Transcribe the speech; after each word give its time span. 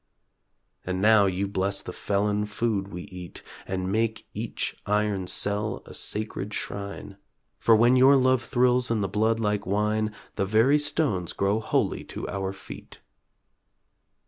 And 0.83 0.99
now 0.99 1.27
you 1.27 1.47
bless 1.47 1.79
the 1.83 1.93
felon 1.93 2.45
food 2.47 2.87
we 2.87 3.03
eat 3.03 3.43
And 3.67 3.91
make 3.91 4.27
each 4.33 4.75
iron 4.87 5.27
cell 5.27 5.83
a 5.85 5.93
sacred 5.93 6.55
shrine; 6.55 7.17
For 7.59 7.75
when 7.75 7.95
your 7.95 8.15
love 8.15 8.43
thrills 8.43 8.89
in 8.89 9.01
the 9.01 9.07
blood 9.07 9.39
like 9.39 9.67
wine, 9.67 10.11
The 10.37 10.45
very 10.47 10.79
stones 10.79 11.33
grow 11.33 11.59
holy 11.59 12.03
to 12.05 12.27
our 12.29 12.51
feet. 12.51 12.99